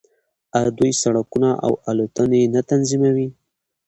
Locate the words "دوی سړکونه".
0.77-1.49